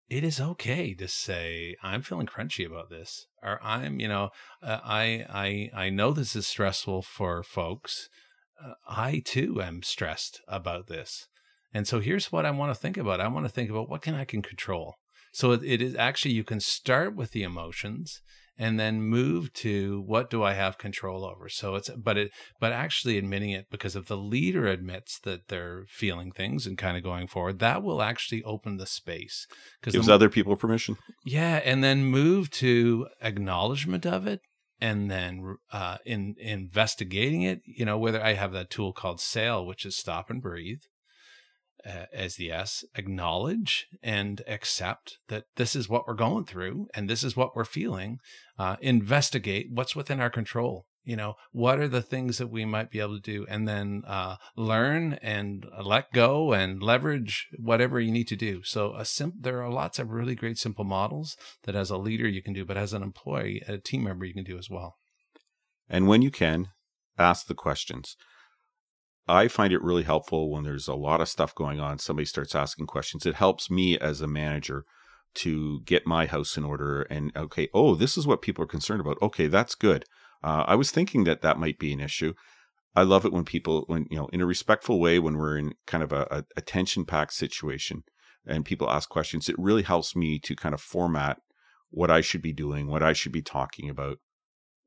[0.09, 4.29] it is okay to say I'm feeling crunchy about this, or I'm, you know,
[4.61, 8.09] uh, I I I know this is stressful for folks.
[8.63, 11.27] Uh, I too am stressed about this.
[11.73, 13.21] And so here's what I want to think about.
[13.21, 14.95] I want to think about what can I can control.
[15.33, 18.21] So it, it is actually you can start with the emotions
[18.57, 21.47] and then move to what do I have control over.
[21.47, 25.85] So it's but it but actually admitting it because if the leader admits that they're
[25.87, 29.47] feeling things and kind of going forward, that will actually open the space
[29.79, 30.97] because gives the, other people permission.
[31.25, 34.41] Yeah, and then move to acknowledgement of it
[34.81, 39.65] and then uh, in investigating it, you know, whether I have that tool called SAIL,
[39.65, 40.81] which is stop and breathe,
[41.85, 47.09] uh, as the S, acknowledge and accept that this is what we're going through and
[47.09, 48.19] this is what we're feeling.
[48.57, 50.85] Uh, investigate what's within our control.
[51.03, 54.03] You know, what are the things that we might be able to do, and then
[54.05, 58.61] uh, learn and let go and leverage whatever you need to do.
[58.63, 59.03] So, a
[59.39, 62.65] there are lots of really great simple models that, as a leader, you can do,
[62.65, 64.97] but as an employee, a team member, you can do as well.
[65.89, 66.67] And when you can,
[67.17, 68.15] ask the questions.
[69.31, 71.99] I find it really helpful when there's a lot of stuff going on.
[71.99, 73.25] Somebody starts asking questions.
[73.25, 74.83] It helps me as a manager
[75.35, 78.99] to get my house in order and, okay, oh, this is what people are concerned
[78.99, 79.17] about.
[79.21, 80.03] Okay, that's good.
[80.43, 82.33] Uh, I was thinking that that might be an issue.
[82.93, 85.75] I love it when people, when, you know, in a respectful way, when we're in
[85.87, 88.03] kind of a, a tension packed situation
[88.45, 91.37] and people ask questions, it really helps me to kind of format
[91.89, 94.17] what I should be doing, what I should be talking about.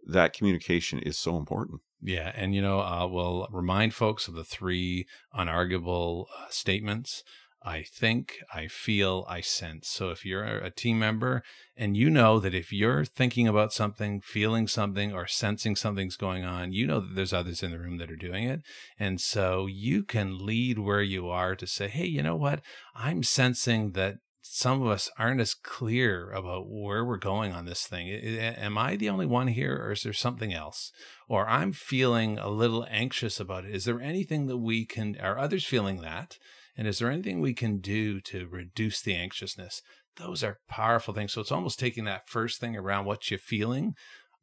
[0.06, 4.44] That communication is so important Yeah, and you know, uh, we'll remind folks of the
[4.44, 7.24] three unarguable uh, statements.
[7.66, 9.88] I think, I feel, I sense.
[9.88, 11.42] So if you're a team member
[11.74, 16.44] and you know that if you're thinking about something, feeling something, or sensing something's going
[16.44, 18.60] on, you know that there's others in the room that are doing it.
[18.98, 22.60] And so you can lead where you are to say, hey, you know what?
[22.94, 24.16] I'm sensing that
[24.56, 28.08] some of us aren't as clear about where we're going on this thing.
[28.08, 30.92] Am I the only one here, or is there something else?
[31.28, 33.74] Or I'm feeling a little anxious about it.
[33.74, 36.38] Is there anything that we can, are others feeling that?
[36.76, 39.82] And is there anything we can do to reduce the anxiousness?
[40.18, 41.32] Those are powerful things.
[41.32, 43.94] So it's almost taking that first thing around what you're feeling,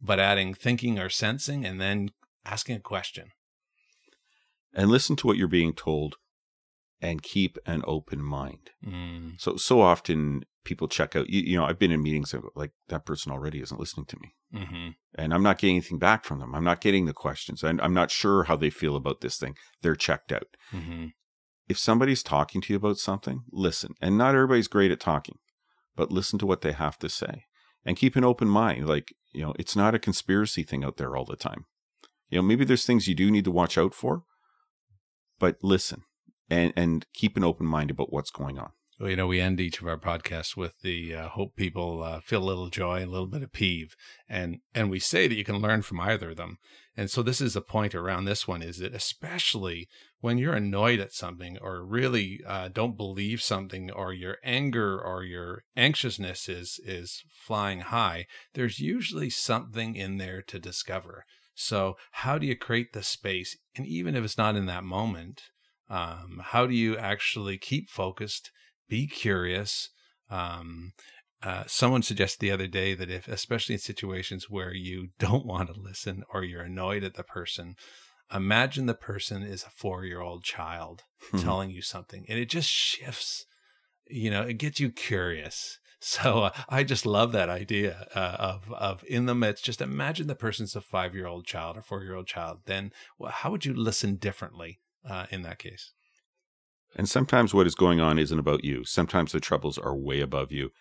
[0.01, 2.09] but adding thinking or sensing, and then
[2.45, 3.29] asking a question.
[4.73, 6.17] And listen to what you're being told
[7.01, 8.71] and keep an open mind.
[8.85, 9.39] Mm.
[9.39, 11.29] So so often people check out.
[11.29, 14.35] You, you, know, I've been in meetings like that person already isn't listening to me,
[14.53, 14.89] mm-hmm.
[15.15, 16.53] and I'm not getting anything back from them.
[16.53, 19.55] I'm not getting the questions, and I'm not sure how they feel about this thing.
[19.81, 20.55] They're checked out.
[20.71, 21.07] Mm-hmm.
[21.67, 23.95] If somebody's talking to you about something, listen.
[24.01, 25.37] And not everybody's great at talking,
[25.95, 27.45] but listen to what they have to say,
[27.83, 28.87] and keep an open mind.
[28.87, 31.65] Like you know, it's not a conspiracy thing out there all the time.
[32.29, 34.23] You know, maybe there's things you do need to watch out for,
[35.39, 36.03] but listen
[36.51, 38.71] and and keep an open mind about what's going on.
[38.99, 42.19] Well, you know, we end each of our podcasts with the uh, hope people uh,
[42.19, 43.95] feel a little joy, a little bit of peeve,
[44.29, 46.59] and and we say that you can learn from either of them.
[46.95, 49.87] And so this is a point around this one: is that especially
[50.19, 55.23] when you're annoyed at something, or really uh, don't believe something, or your anger or
[55.23, 61.25] your anxiousness is is flying high, there's usually something in there to discover.
[61.55, 63.57] So how do you create the space?
[63.75, 65.41] And even if it's not in that moment,
[65.91, 68.49] um, how do you actually keep focused,
[68.87, 69.89] be curious?
[70.29, 70.93] Um,
[71.43, 75.73] uh, someone suggested the other day that if, especially in situations where you don't want
[75.73, 77.75] to listen or you're annoyed at the person,
[78.33, 81.43] imagine the person is a four year old child mm-hmm.
[81.43, 83.45] telling you something and it just shifts.
[84.07, 85.77] You know, it gets you curious.
[86.03, 89.63] So uh, I just love that idea uh, of of in the midst.
[89.63, 92.61] Just imagine the person's a five year old child or four year old child.
[92.65, 95.93] Then, well, how would you listen differently uh, in that case.
[96.95, 98.83] And sometimes what is going on isn't about you.
[98.83, 100.71] Sometimes the troubles are way above you.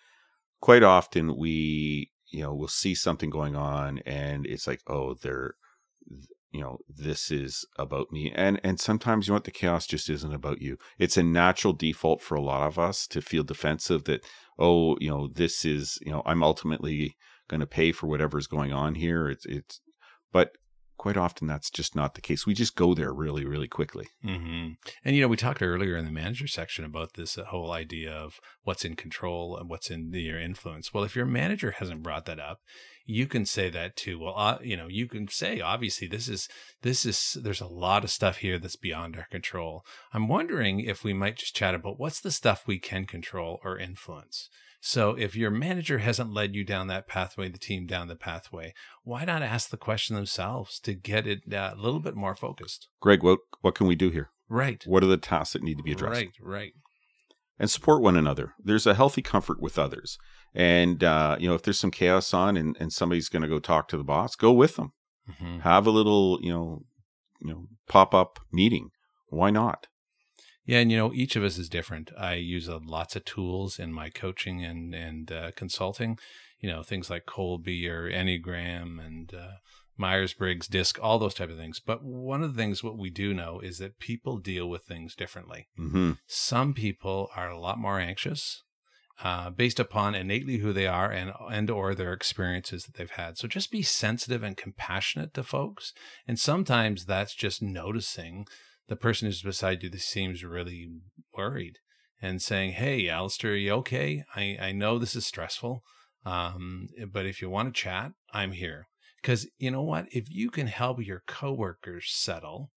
[0.59, 5.55] Quite often we, you know, we'll see something going on and it's like, oh, they're,
[6.51, 8.31] you know, this is about me.
[8.35, 10.77] And and sometimes you know what the chaos just isn't about you.
[10.99, 14.25] It's a natural default for a lot of us to feel defensive that,
[14.59, 17.15] oh, you know, this is, you know, I'm ultimately
[17.47, 19.29] going to pay for whatever's going on here.
[19.29, 19.79] It's it's
[20.33, 20.57] but
[21.01, 22.45] quite often that's just not the case.
[22.45, 24.05] We just go there really, really quickly.
[24.23, 24.73] Mm-hmm.
[25.03, 28.11] And, you know, we talked earlier in the manager section about this uh, whole idea
[28.11, 30.93] of what's in control and what's in your influence.
[30.93, 32.59] Well, if your manager hasn't brought that up,
[33.03, 34.19] you can say that too.
[34.19, 36.47] Well, uh, you know, you can say, obviously, this is,
[36.83, 39.83] this is, there's a lot of stuff here that's beyond our control.
[40.13, 43.75] I'm wondering if we might just chat about what's the stuff we can control or
[43.75, 44.49] influence.
[44.83, 48.73] So if your manager hasn't led you down that pathway, the team down the pathway,
[49.03, 52.87] why not ask the question themselves to get it uh, a little bit more focused?
[52.99, 54.31] Greg, what what can we do here?
[54.49, 54.83] Right.
[54.87, 56.19] What are the tasks that need to be addressed?
[56.19, 56.73] Right, right.
[57.59, 58.55] And support one another.
[58.57, 60.17] There's a healthy comfort with others.
[60.55, 63.87] And uh, you know, if there's some chaos on and, and somebody's gonna go talk
[63.89, 64.93] to the boss, go with them.
[65.29, 65.59] Mm-hmm.
[65.59, 66.85] Have a little, you know,
[67.39, 68.89] you know, pop up meeting.
[69.27, 69.87] Why not?
[70.71, 72.11] Yeah, and you know, each of us is different.
[72.17, 76.17] I use uh, lots of tools in my coaching and and uh, consulting.
[76.61, 79.55] You know, things like Kolbe or Enneagram and uh,
[79.97, 81.81] Myers Briggs DISC, all those type of things.
[81.81, 85.13] But one of the things what we do know is that people deal with things
[85.13, 85.67] differently.
[85.77, 86.13] Mm-hmm.
[86.25, 88.63] Some people are a lot more anxious.
[89.21, 93.37] Uh, based upon innately who they are and and or their experiences that they've had.
[93.37, 95.91] So just be sensitive and compassionate to folks.
[96.25, 98.47] And sometimes that's just noticing
[98.91, 100.89] the person who's beside you that seems really
[101.33, 101.77] worried
[102.21, 104.25] and saying, Hey, Alistair, are you okay?
[104.35, 105.81] I, I know this is stressful.
[106.25, 108.89] Um, but if you want to chat, I'm here.
[109.21, 110.07] Because you know what?
[110.11, 112.71] If you can help your coworkers settle,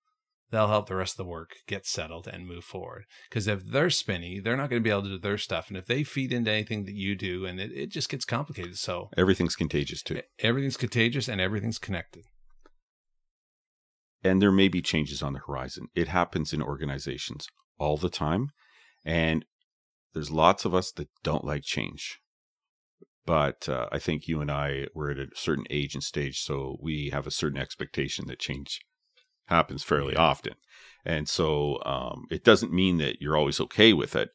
[0.53, 3.07] they'll help the rest of the work get settled and move forward.
[3.29, 5.67] Because if they're spinny, they're not going to be able to do their stuff.
[5.67, 8.79] And if they feed into anything that you do, and it, it just gets complicated.
[8.79, 10.21] So everything's contagious too.
[10.39, 12.27] Everything's contagious and everything's connected
[14.25, 15.89] and there may be changes on the horizon.
[15.95, 17.47] It happens in organizations
[17.79, 18.49] all the time.
[19.05, 19.45] And
[20.15, 22.21] there's lots of us that don't like change.
[23.27, 26.77] But uh, I think you and I were at a certain age and stage, so
[26.81, 28.81] we have a certain expectation that change
[29.47, 30.55] happens fairly often.
[31.05, 34.31] And so um, it doesn't mean that you're always okay with it,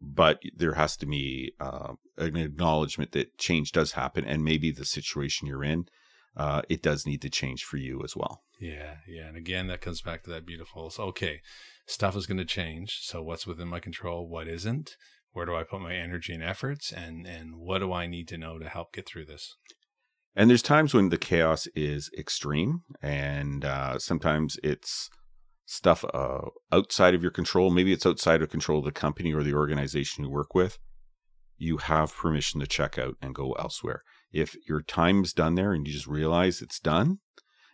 [0.00, 4.24] but there has to be uh, an acknowledgement that change does happen.
[4.24, 5.86] And maybe the situation you're in
[6.36, 8.42] uh, it does need to change for you as well.
[8.60, 9.26] Yeah, yeah.
[9.26, 10.88] And again, that comes back to that beautiful.
[10.90, 11.40] So, okay,
[11.86, 13.00] stuff is going to change.
[13.02, 14.28] So, what's within my control?
[14.28, 14.96] What isn't?
[15.32, 16.92] Where do I put my energy and efforts?
[16.92, 19.56] And and what do I need to know to help get through this?
[20.34, 25.10] And there's times when the chaos is extreme, and uh, sometimes it's
[25.66, 27.70] stuff uh, outside of your control.
[27.70, 30.78] Maybe it's outside of control of the company or the organization you work with.
[31.58, 34.02] You have permission to check out and go elsewhere.
[34.32, 37.18] If your time's done there and you just realize it's done,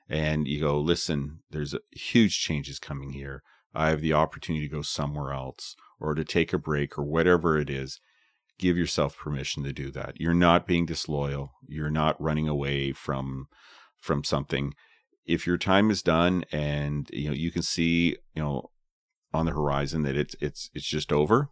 [0.09, 3.42] and you go, listen, there's huge changes coming here.
[3.75, 7.59] I have the opportunity to go somewhere else or to take a break or whatever
[7.59, 8.01] it is.
[8.59, 10.14] Give yourself permission to do that.
[10.18, 11.53] You're not being disloyal.
[11.66, 13.49] You're not running away from
[14.01, 14.75] from something
[15.29, 18.71] if your time is done and you know you can see you know
[19.33, 21.51] on the horizon that it's it's it's just over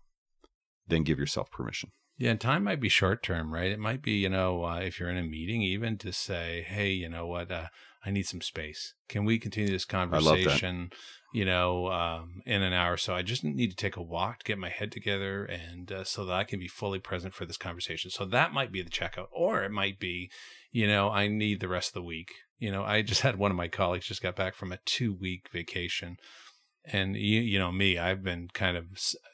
[0.89, 3.71] then give yourself permission yeah and time might be short term right?
[3.71, 6.91] It might be you know uh, if you're in a meeting even to say hey
[6.91, 7.67] you know what uh,
[8.05, 8.95] i need some space.
[9.09, 10.91] Can we continue this conversation
[11.33, 12.97] you know um, in an hour?
[12.97, 16.05] So i just need to take a walk to get my head together and uh,
[16.05, 18.11] so that i can be fully present for this conversation.
[18.11, 20.31] So that might be the checkout or it might be
[20.73, 22.33] you know i need the rest of the week.
[22.59, 25.13] You know, I just had one of my colleagues just got back from a two
[25.15, 26.17] week vacation.
[26.93, 28.87] And you, you know me, I've been kind of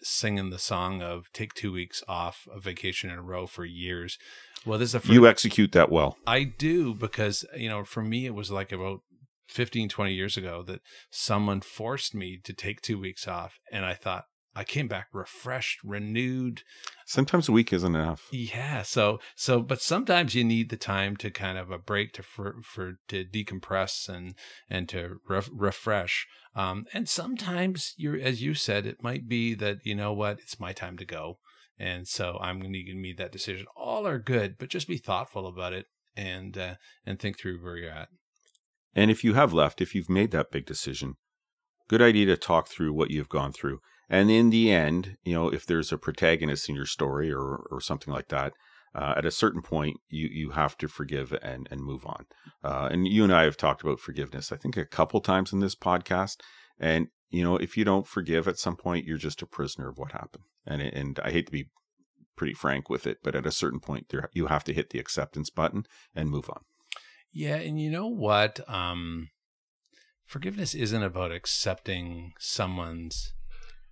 [0.02, 4.18] singing the song of take two weeks off a vacation in a row for years.
[4.64, 6.16] Well, this is first, you execute that well.
[6.26, 9.00] I do because you know, for me, it was like about
[9.48, 13.94] 15, 20 years ago that someone forced me to take two weeks off, and I
[13.94, 16.62] thought, I came back refreshed, renewed.
[17.06, 18.28] Sometimes a week isn't enough.
[18.30, 18.82] Yeah.
[18.82, 22.56] So so, but sometimes you need the time to kind of a break to for,
[22.62, 24.34] for to decompress and
[24.68, 26.26] and to re- refresh.
[26.54, 30.60] Um, and sometimes you're, as you said, it might be that you know what, it's
[30.60, 31.38] my time to go,
[31.78, 33.66] and so I'm going to make that decision.
[33.74, 36.74] All are good, but just be thoughtful about it and uh,
[37.06, 38.08] and think through where you're at.
[38.94, 41.14] And if you have left, if you've made that big decision,
[41.88, 45.48] good idea to talk through what you've gone through and in the end, you know,
[45.48, 48.52] if there's a protagonist in your story or or something like that,
[48.94, 52.26] uh, at a certain point, you you have to forgive and and move on.
[52.62, 55.60] Uh, and you and I have talked about forgiveness, I think, a couple times in
[55.60, 56.36] this podcast.
[56.78, 59.98] And you know, if you don't forgive at some point, you're just a prisoner of
[59.98, 60.44] what happened.
[60.66, 61.70] And and I hate to be
[62.36, 64.98] pretty frank with it, but at a certain point, there you have to hit the
[64.98, 65.84] acceptance button
[66.14, 66.62] and move on.
[67.32, 68.60] Yeah, and you know what?
[68.68, 69.30] Um,
[70.26, 73.32] forgiveness isn't about accepting someone's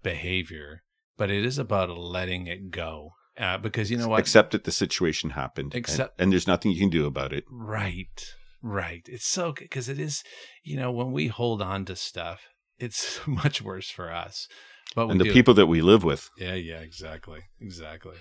[0.02, 0.82] behavior,
[1.16, 3.12] but it is about letting it go.
[3.38, 4.20] Uh, because you know what?
[4.20, 5.74] Accept that the situation happened.
[5.74, 7.44] Accept, and, and there's nothing you can do about it.
[7.50, 8.34] Right.
[8.62, 9.02] Right.
[9.06, 10.22] It's so good because it is,
[10.62, 12.42] you know, when we hold on to stuff,
[12.78, 14.48] it's much worse for us.
[14.94, 15.32] But and the do.
[15.32, 16.28] people that we live with.
[16.36, 17.40] Yeah, yeah, exactly.
[17.60, 18.16] Exactly.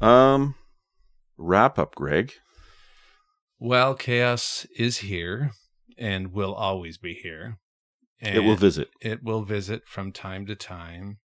[0.00, 0.54] Um
[1.36, 2.34] wrap up, Greg.
[3.58, 5.50] Well, chaos is here
[5.98, 7.58] and will always be here.
[8.20, 8.88] It will visit.
[9.00, 11.18] It will visit from time to time.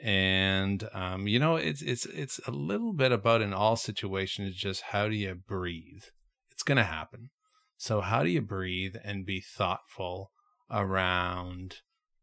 [0.00, 4.82] And um, you know, it's it's it's a little bit about in all situations just
[4.82, 6.04] how do you breathe?
[6.52, 7.30] It's gonna happen.
[7.76, 10.30] So how do you breathe and be thoughtful
[10.70, 11.76] around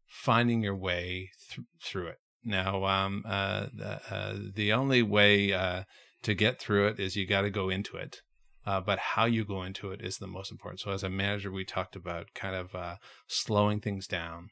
[0.06, 2.18] finding your way th- through it?
[2.44, 5.84] Now, um, uh, the, uh, the only way uh,
[6.22, 8.22] to get through it is you got to go into it
[8.66, 10.80] uh, but how you go into it is the most important.
[10.80, 12.96] So, as a manager, we talked about kind of uh,
[13.28, 14.50] slowing things down,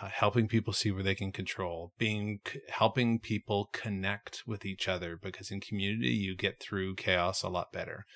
[0.00, 5.18] uh, helping people see where they can control, being helping people connect with each other
[5.20, 8.06] because in community you get through chaos a lot better.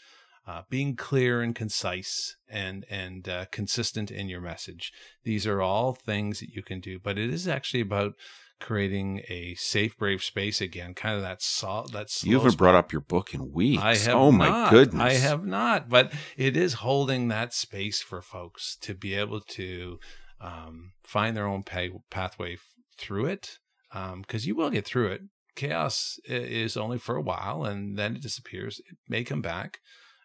[0.49, 4.93] Uh, being clear and concise and and uh, consistent in your message.
[5.25, 8.13] These are all things that you can do, but it is actually about
[8.61, 10.95] creating a safe, brave space again.
[10.95, 11.93] Kind of that salt.
[11.93, 13.83] That you haven't brought up your book in weeks.
[13.83, 14.15] I have.
[14.15, 14.39] Oh not.
[14.39, 15.89] my goodness, I have not.
[15.89, 19.99] But it is holding that space for folks to be able to
[20.41, 22.61] um, find their own pay, pathway f-
[22.99, 23.59] through it.
[23.91, 25.23] Because um, you will get through it.
[25.55, 28.79] Chaos is only for a while, and then it disappears.
[28.91, 29.79] It may come back,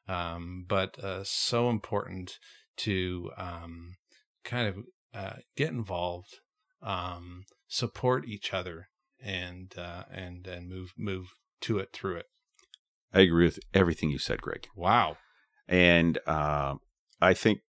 [0.07, 2.37] um, but uh, so important
[2.77, 3.95] to um,
[4.43, 4.77] kind of
[5.13, 6.40] uh, get involved
[6.81, 8.89] um, support each other
[9.23, 12.25] and uh, and and move move to it through it.
[13.13, 14.67] I agree with everything you said, Greg.
[14.75, 15.17] Wow.
[15.67, 16.75] And uh,
[17.21, 17.59] I think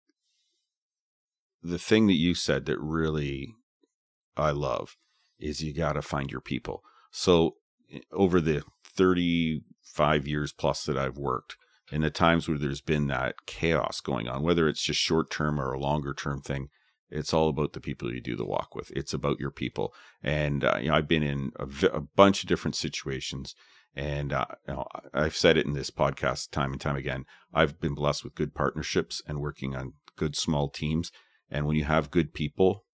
[1.61, 3.55] the thing that you said that really
[4.35, 4.95] I love
[5.39, 6.81] is you got to find your people.
[7.11, 7.55] So
[8.11, 11.55] over the 35 years plus that I've worked,
[11.91, 15.59] and the times where there's been that chaos going on, whether it's just short term
[15.59, 16.69] or a longer term thing,
[17.13, 18.91] it's all about the people you do the walk with.
[18.95, 19.93] It's about your people.
[20.21, 23.55] And uh, you know, I've been in a, v- a bunch of different situations,
[23.95, 27.25] And uh, you know, I've said it in this podcast time and time again.
[27.53, 31.11] I've been blessed with good partnerships and working on good small teams.
[31.49, 32.85] And when you have good people,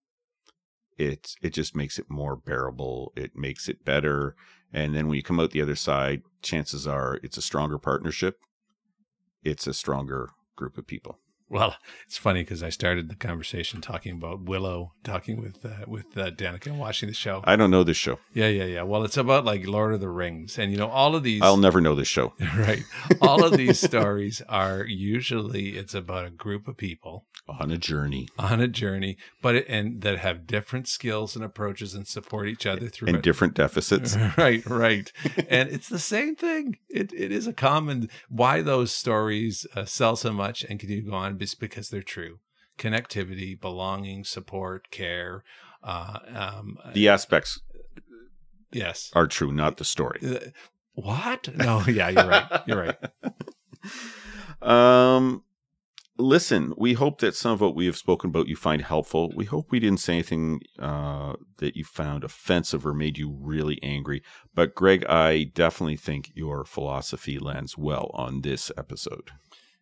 [0.97, 3.13] it it just makes it more bearable.
[3.15, 4.35] It makes it better.
[4.73, 8.37] And then when you come out the other side, chances are it's a stronger partnership.
[9.41, 11.19] It's a stronger group of people.
[11.49, 11.75] Well,
[12.05, 16.29] it's funny because I started the conversation talking about Willow, talking with uh, with uh,
[16.29, 17.41] Danica and watching the show.
[17.43, 18.19] I don't know this show.
[18.33, 18.83] Yeah, yeah, yeah.
[18.83, 21.41] Well, it's about like Lord of the Rings, and you know all of these.
[21.41, 22.33] I'll never know this show.
[22.57, 22.83] right.
[23.19, 28.27] All of these stories are usually it's about a group of people On a journey
[28.37, 32.67] on a journey, but it, and that have different skills and approaches and support each
[32.67, 33.23] other through and it.
[33.23, 34.15] different deficits.
[34.37, 35.11] right, right.
[35.49, 36.77] and it's the same thing.
[36.89, 41.09] It it is a common why those stories uh, sell so much and continue to
[41.09, 42.39] go on is because they're true.
[42.77, 45.43] Connectivity, belonging, support, care.
[45.83, 47.61] Uh, um, The aspects
[48.71, 49.11] yes.
[49.13, 50.19] are true, not the story.
[50.25, 50.49] Uh,
[50.93, 51.55] What?
[51.55, 52.61] No, yeah, you're right.
[52.67, 52.97] You're right.
[54.61, 55.43] Um,
[56.17, 59.31] listen, we hope that some of what we have spoken about you find helpful.
[59.35, 63.79] We hope we didn't say anything uh, that you found offensive or made you really
[63.81, 64.21] angry.
[64.53, 69.31] But Greg, I definitely think your philosophy lands well on this episode.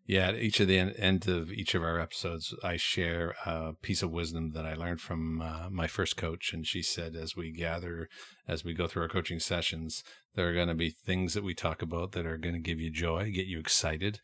[0.08, 3.74] Yeah, at each of the end, end of each of our episodes, I share a
[3.74, 6.54] piece of wisdom that I learned from uh, my first coach.
[6.54, 8.08] And she said, as we gather,
[8.48, 11.54] as we go through our coaching sessions, there are going to be things that we
[11.54, 14.22] talk about that are going to give you joy, get you excited,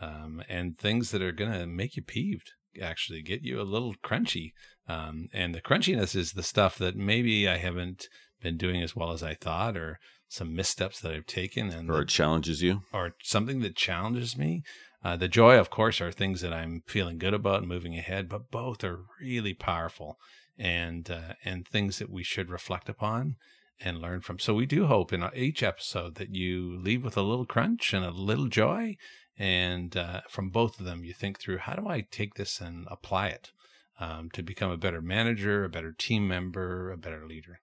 [0.00, 3.94] um, and things that are going to make you peeved, actually get you a little
[4.02, 4.52] crunchy.
[4.88, 8.08] Um, and the crunchiness is the stuff that maybe I haven't
[8.40, 12.02] been doing as well as I thought, or some missteps that I've taken, and Or
[12.02, 12.82] it challenges you.
[12.90, 14.62] or something that challenges me.
[15.06, 18.28] Uh, the joy, of course, are things that I'm feeling good about and moving ahead,
[18.28, 20.18] but both are really powerful
[20.58, 23.36] and uh, and things that we should reflect upon
[23.78, 24.40] and learn from.
[24.40, 28.04] So we do hope in each episode that you leave with a little crunch and
[28.04, 28.96] a little joy,
[29.38, 32.84] and uh, from both of them, you think through how do I take this and
[32.90, 33.52] apply it
[34.00, 37.60] um, to become a better manager, a better team member, a better leader.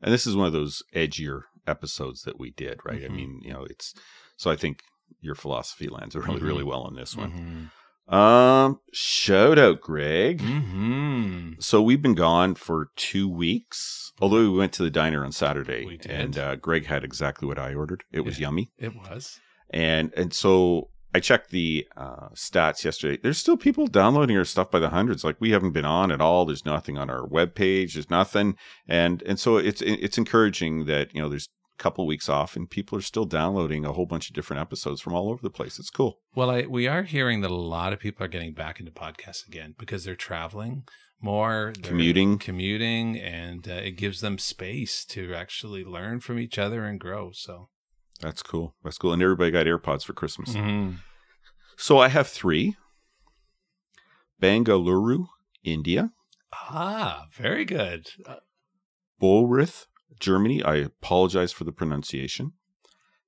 [0.00, 3.02] And this is one of those edgier episodes that we did, right?
[3.02, 3.10] Mhm.
[3.10, 3.94] I mean, you know, it's
[4.36, 4.84] so I think
[5.20, 6.66] your philosophy lands really, really Mhm.
[6.66, 7.70] well on this one.
[8.08, 8.12] Mhm.
[8.12, 10.40] Um, shout out, Greg.
[10.40, 11.62] Mhm.
[11.62, 14.12] So we've been gone for two weeks.
[14.20, 16.10] Although we went to the diner on Saturday, We did.
[16.10, 18.04] and uh, Greg had exactly what I ordered.
[18.12, 18.48] It was Yeah.
[18.48, 19.40] yummy, It was.
[19.70, 23.18] and and so I checked the uh, stats yesterday.
[23.22, 25.24] There's still people downloading our stuff by the hundreds.
[25.24, 26.44] Like we haven't been on at all.
[26.44, 27.94] There's nothing on our webpage.
[27.94, 28.56] There's nothing,
[28.86, 31.48] and and so it's it's encouraging that you know there's
[31.78, 35.12] couple weeks off and people are still downloading a whole bunch of different episodes from
[35.14, 35.78] all over the place.
[35.78, 36.18] It's cool.
[36.34, 39.46] Well, I, we are hearing that a lot of people are getting back into podcasts
[39.46, 40.84] again because they're traveling
[41.20, 42.38] more, they're Commuting.
[42.38, 47.30] commuting, and uh, it gives them space to actually learn from each other and grow.
[47.32, 47.70] So,
[48.20, 48.74] That's cool.
[48.84, 49.12] That's cool.
[49.12, 50.54] And everybody got AirPods for Christmas.
[50.54, 50.98] Mhm.
[51.76, 52.76] So I have three.
[54.40, 55.26] Bangalore,
[55.62, 56.10] India.
[56.52, 58.08] ah, very good.
[58.26, 58.36] Uh,
[60.20, 60.62] Germany.
[60.62, 62.52] I apologize for the pronunciation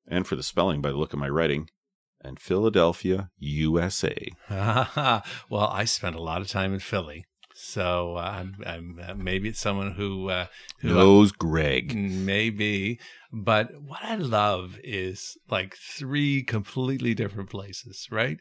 [0.07, 1.70] and for the spelling by the look of my writing.
[2.22, 4.32] And Philadelphia, USA.
[4.51, 7.24] well, I spent a lot of time in Philly,
[7.55, 10.47] so uh, I'm, I'm uh, maybe it's someone who uh,
[10.80, 11.95] who Knows Greg.
[11.95, 12.99] Maybe.
[13.32, 18.39] But what I love is like three completely different places, right?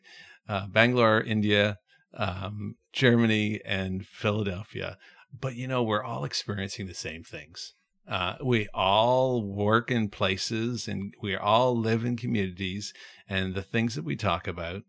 [0.49, 1.77] Uh, Bangalore, India,
[2.13, 4.97] um, Germany, and Philadelphia.
[5.31, 7.73] But you know, we're all experiencing the same things.
[8.07, 12.93] Uh, we all work in places and we all live in communities,
[13.27, 14.83] and the things that we talk about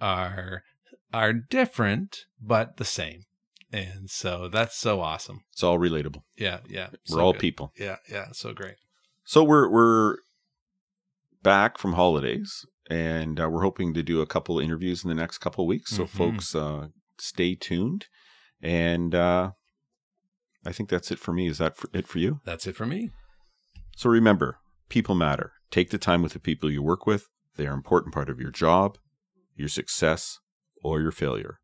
[0.00, 0.62] are
[1.12, 3.24] are different but the same.
[3.72, 5.44] And so that's so awesome.
[5.52, 6.22] It's all relatable.
[6.36, 6.88] Yeah, yeah.
[7.08, 7.40] We're so all good.
[7.40, 7.72] people.
[7.78, 8.76] Yeah, yeah, so great.
[9.24, 10.16] So we're we're
[11.42, 15.38] back from holidays, and uh, we're hoping to do a couple interviews in the next
[15.38, 15.90] couple weeks.
[15.96, 16.08] So Mhm.
[16.08, 16.88] folks, uh,
[17.18, 18.06] stay tuned.
[18.60, 19.52] And uh,
[20.64, 21.48] I think that's it for me.
[21.48, 22.40] Is that for, it for you?
[22.44, 23.10] That's it for me.
[23.96, 24.58] So remember,
[24.88, 25.52] people matter.
[25.70, 27.28] Take the time with the people you work with.
[27.56, 28.98] They are an important part of your job,
[29.54, 30.38] your success,
[30.82, 31.58] or your failure.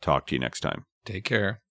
[0.00, 0.84] Talk to you next time.
[1.04, 1.60] Take care.